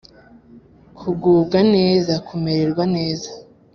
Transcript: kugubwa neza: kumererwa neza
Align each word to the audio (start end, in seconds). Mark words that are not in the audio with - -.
kugubwa 0.99 1.57
neza: 1.75 2.13
kumererwa 2.27 2.83
neza 2.95 3.29